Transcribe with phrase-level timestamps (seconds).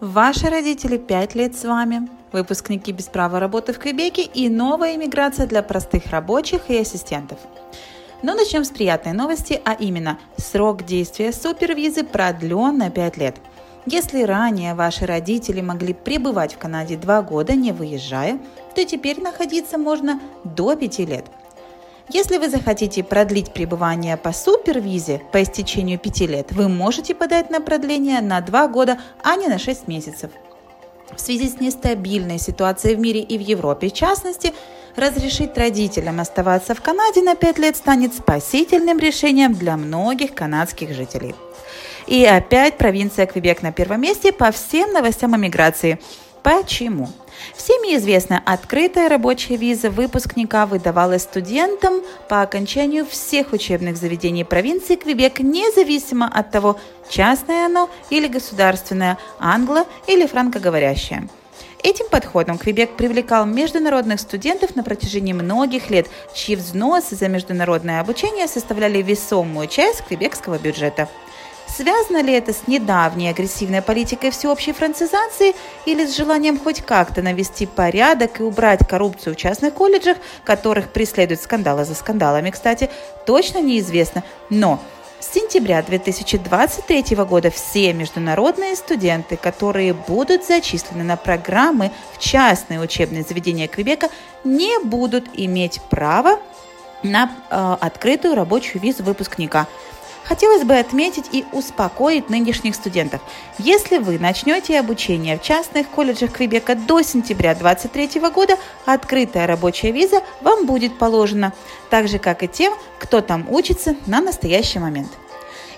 [0.00, 5.46] Ваши родители 5 лет с вами, выпускники без права работы в Квебеке и новая иммиграция
[5.46, 7.38] для простых рабочих и ассистентов.
[8.22, 13.36] Но начнем с приятной новости, а именно срок действия супервизы продлен на 5 лет.
[13.84, 18.38] Если ранее ваши родители могли пребывать в Канаде 2 года, не выезжая,
[18.74, 21.26] то теперь находиться можно до 5 лет–
[22.12, 27.60] если вы захотите продлить пребывание по супервизе по истечению 5 лет, вы можете подать на
[27.60, 30.30] продление на 2 года, а не на 6 месяцев.
[31.16, 34.52] В связи с нестабильной ситуацией в мире и в Европе в частности,
[34.96, 41.34] разрешить родителям оставаться в Канаде на 5 лет станет спасительным решением для многих канадских жителей.
[42.06, 46.00] И опять провинция Квебек на первом месте по всем новостям о миграции.
[46.42, 47.08] Почему?
[47.54, 55.40] Всеми известно, открытая рабочая виза выпускника выдавалась студентам по окончанию всех учебных заведений провинции Квебек,
[55.40, 61.28] независимо от того, частное оно или государственное, англо- или франкоговорящее.
[61.82, 68.48] Этим подходом Квебек привлекал международных студентов на протяжении многих лет, чьи взносы за международное обучение
[68.48, 71.08] составляли весомую часть квебекского бюджета.
[71.76, 75.54] Связано ли это с недавней агрессивной политикой всеобщей францизации
[75.86, 81.40] или с желанием хоть как-то навести порядок и убрать коррупцию в частных колледжах, которых преследуют
[81.40, 82.90] скандалы за скандалами, кстати,
[83.24, 84.24] точно неизвестно.
[84.48, 84.80] Но
[85.20, 93.22] с сентября 2023 года все международные студенты, которые будут зачислены на программы в частные учебные
[93.22, 94.08] заведения Квебека,
[94.42, 96.40] не будут иметь права
[97.02, 99.68] на э, открытую рабочую визу выпускника–
[100.24, 103.20] Хотелось бы отметить и успокоить нынешних студентов.
[103.58, 110.22] Если вы начнете обучение в частных колледжах Квебека до сентября 2023 года, открытая рабочая виза
[110.40, 111.52] вам будет положена,
[111.88, 115.10] так же как и тем, кто там учится на настоящий момент.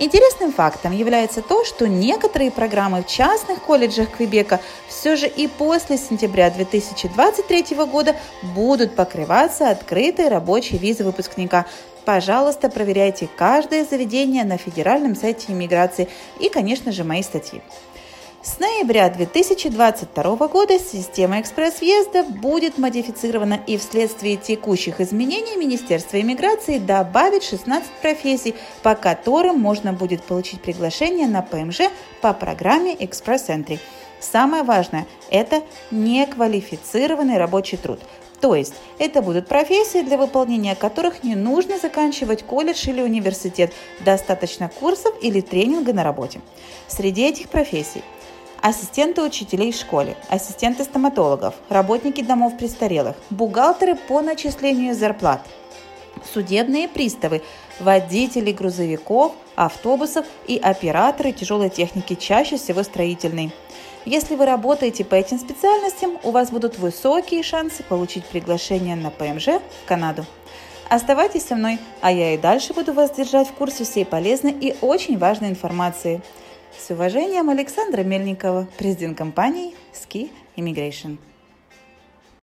[0.00, 5.98] Интересным фактом является то, что некоторые программы в частных колледжах Квебека все же и после
[5.98, 8.14] сентября 2023 года
[8.54, 11.66] будут покрываться открытой рабочей визой выпускника.
[12.04, 16.08] Пожалуйста, проверяйте каждое заведение на федеральном сайте иммиграции
[16.38, 17.60] и, конечно же, мои статьи.
[18.48, 27.42] С ноября 2022 года система экспресс-въезда будет модифицирована и вследствие текущих изменений Министерство иммиграции добавит
[27.42, 31.90] 16 профессий, по которым можно будет получить приглашение на ПМЖ
[32.22, 33.80] по программе экспресс-энтри.
[34.18, 38.00] Самое важное– это неквалифицированный рабочий труд.
[38.40, 44.70] То есть это будут профессии, для выполнения которых не нужно заканчивать колледж или университет, достаточно
[44.70, 46.40] курсов или тренинга на работе.
[46.86, 48.02] Среди этих профессий–
[48.62, 55.40] ассистенты учителей в школе, ассистенты стоматологов, работники домов престарелых, бухгалтеры по начислению зарплат,
[56.32, 57.42] судебные приставы,
[57.80, 63.52] водители грузовиков, автобусов и операторы тяжелой техники, чаще всего строительной.
[64.04, 69.46] Если вы работаете по этим специальностям, у вас будут высокие шансы получить приглашение на ПМЖ
[69.46, 70.24] в Канаду.
[70.88, 74.74] Оставайтесь со мной, а я и дальше буду вас держать в курсе всей полезной и
[74.80, 76.22] очень важной информации.
[76.78, 81.18] С уважением, Александра Мельникова, президент компании Ski Immigration.